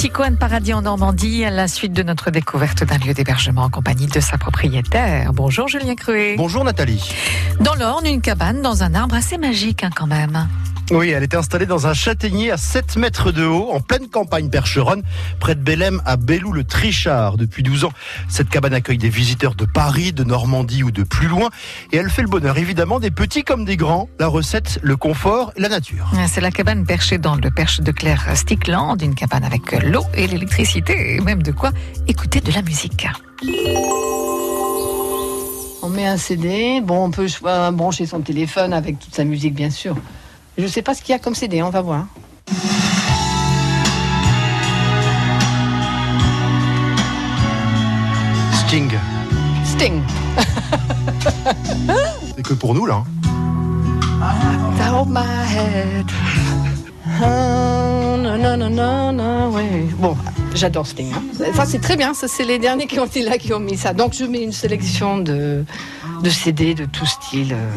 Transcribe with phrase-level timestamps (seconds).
[0.00, 3.64] petit coin de paradis en Normandie à la suite de notre découverte d'un lieu d'hébergement
[3.64, 5.34] en compagnie de sa propriétaire.
[5.34, 6.36] Bonjour Julien Cruet.
[6.38, 7.12] Bonjour Nathalie.
[7.60, 10.48] Dans l'Orne, une cabane dans un arbre assez magique hein, quand même.
[10.90, 14.50] Oui, elle était installée dans un châtaignier à 7 mètres de haut, en pleine campagne
[14.50, 15.04] percheronne,
[15.38, 17.36] près de Bélem, à Bellou-le-Trichard.
[17.36, 17.92] Depuis 12 ans,
[18.28, 21.50] cette cabane accueille des visiteurs de Paris, de Normandie ou de plus loin.
[21.92, 24.08] Et elle fait le bonheur, évidemment, des petits comme des grands.
[24.18, 26.10] La recette, le confort et la nature.
[26.26, 30.26] C'est la cabane perchée dans le perche de Claire Stickland, une cabane avec l'eau et
[30.26, 31.70] l'électricité, et même de quoi
[32.08, 33.06] écouter de la musique.
[35.82, 39.54] On met un CD, bon, on peut euh, brancher son téléphone avec toute sa musique,
[39.54, 39.96] bien sûr.
[40.58, 42.06] Je ne sais pas ce qu'il y a comme CD, on va voir.
[48.66, 48.90] Sting.
[49.64, 50.02] Sting.
[52.36, 53.02] C'est que pour nous, là.
[53.02, 53.04] hein.
[54.78, 55.20] Down my
[55.54, 56.06] head.
[57.22, 59.86] Oh, non, non, non, non, non, ouais.
[59.98, 60.16] Bon,
[60.54, 61.12] j'adore Sting.
[61.12, 61.22] hein.
[61.54, 62.14] Ça, c'est très bien.
[62.14, 63.92] Ça, c'est les derniers qui ont été là qui ont mis ça.
[63.92, 65.64] Donc, je mets une sélection de,
[66.22, 67.52] de CD de tout style.
[67.54, 67.70] euh,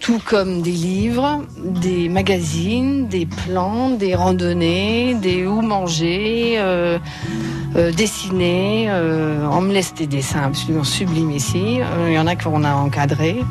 [0.00, 6.98] Tout comme des livres, des magazines, des plans, des randonnées, des où manger, euh,
[7.76, 8.86] euh, dessiner.
[8.88, 11.80] euh, on me laisse des dessins absolument sublimes ici.
[12.06, 13.44] Il y en a qu'on a encadrés.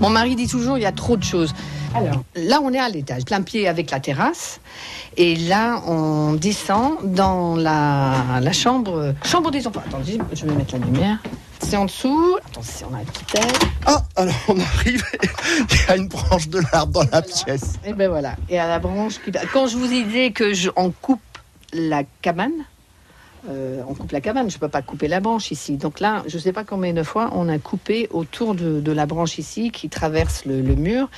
[0.00, 1.52] Mon mari dit toujours il y a trop de choses.
[1.94, 4.60] Alors, là, on est à l'étage, plein pied avec la terrasse.
[5.16, 9.82] Et là, on descend dans la, la chambre, chambre des enfants.
[9.86, 11.18] Attendez, je vais mettre la lumière.
[11.68, 12.38] C'est en dessous.
[12.46, 13.00] Attention, on a.
[13.86, 15.04] Ah, alors on arrive,
[15.70, 17.74] il y a une branche de l'arbre dans la pièce.
[17.84, 18.36] Et ben voilà.
[18.48, 19.32] Et à la branche qui.
[19.52, 21.20] Quand je vous ai dit que je, on coupe
[21.72, 22.52] la cabane,
[23.48, 24.48] euh, on coupe la cabane.
[24.48, 25.76] Je peux pas couper la branche ici.
[25.76, 29.06] Donc là, je sais pas combien de fois on a coupé autour de, de la
[29.06, 31.10] branche ici qui traverse le, le mur,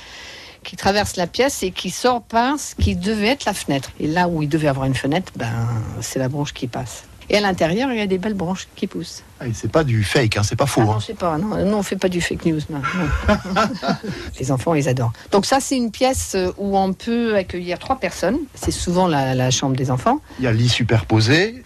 [0.63, 3.91] qui traverse la pièce et qui sort par ce qui devait être la fenêtre.
[3.99, 5.67] Et là où il devait avoir une fenêtre, ben
[6.01, 7.03] c'est la branche qui passe.
[7.31, 9.21] Et à l'intérieur, il y a des belles branches qui poussent.
[9.39, 10.81] Ah, c'est pas du fake, hein, c'est pas faux.
[10.83, 11.13] Ah non, hein.
[11.17, 11.37] pas.
[11.37, 12.59] Non, non, on fait pas du fake news.
[12.69, 13.63] Non, non.
[14.39, 15.13] Les enfants, ils adorent.
[15.31, 18.37] Donc ça, c'est une pièce où on peut accueillir trois personnes.
[18.55, 20.19] C'est souvent la, la chambre des enfants.
[20.39, 21.63] Il y a lit superposé.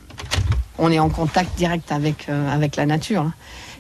[0.77, 3.21] On est en contact direct avec euh, avec la nature.
[3.21, 3.33] hein.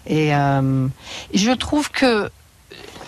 [0.07, 0.87] Et euh,
[1.33, 2.29] je trouve que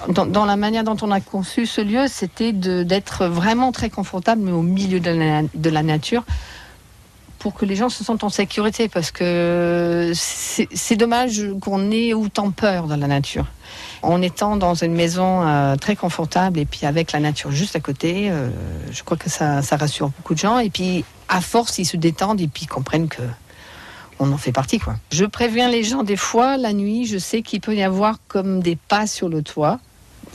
[0.10, 4.42] dans, dans la manière dont on a conçu ce lieu, c'était d'être vraiment très confortable,
[4.44, 6.24] mais au milieu de la, de la nature,
[7.46, 12.50] pour que les gens se sentent en sécurité, parce que c'est dommage qu'on ait autant
[12.50, 13.46] peur dans la nature.
[14.02, 17.80] En étant dans une maison euh, très confortable et puis avec la nature juste à
[17.80, 18.50] côté, euh,
[18.92, 20.58] je crois que ça, rassure beaucoup de gens.
[20.58, 23.22] Et puis, à force, ils se détendent et puis comprennent que
[24.18, 24.96] on en fait partie, quoi.
[25.12, 28.60] Je préviens les gens des fois, la nuit, je sais qu'il peut y avoir comme
[28.60, 29.80] des pas sur le toit.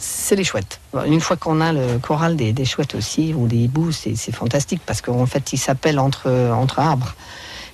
[0.02, 0.80] C'est les chouettes.
[1.06, 4.80] Une fois qu'on a le choral des, des chouettes aussi, ou des hiboux, c'est fantastique
[4.86, 7.14] parce qu'en fait, ils s'appellent entre, entre arbres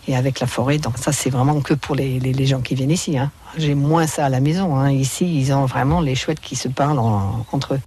[0.09, 0.79] et avec la forêt.
[0.79, 3.17] Donc ça, c'est vraiment que pour les, les- les gens qui viennent ici.
[3.17, 3.31] hein.
[3.59, 4.77] J'ai moins ça à la maison.
[4.77, 4.91] hein.
[4.91, 7.81] Ici, ils ont vraiment les chouettes qui se parlent en- entre eux.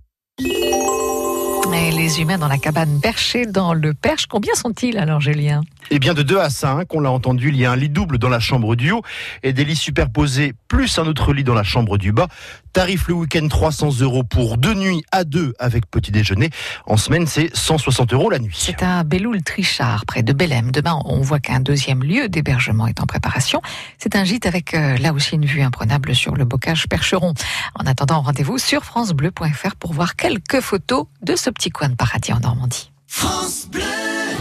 [1.72, 5.62] Et les humains dans la cabane perchée dans le perche, combien sont-ils alors Julien?
[5.92, 8.18] Et bien de 2 à 5, on l'a entendu, il y a un lit double
[8.18, 9.02] dans la chambre du haut
[9.44, 12.28] et des lits superposés plus un autre lit dans la chambre du bas.
[12.74, 16.50] Tarif le week-end 300 euros pour deux nuits à deux avec petit déjeuner.
[16.86, 18.56] En semaine, c'est 160 euros la nuit.
[18.58, 20.72] C'est à Belloul-Trichard, près de Bélem.
[20.72, 23.62] Demain, on voit qu'un deuxième lieu d'hébergement est en préparation.
[23.98, 27.34] C'est un gîte avec euh, là aussi une vue imprenable sur le bocage Percheron.
[27.76, 32.34] En attendant, rendez-vous sur francebleu.fr pour voir quelques photos de ce petit coin de paradis
[32.34, 32.92] en Normandie.
[33.08, 34.09] France Bleu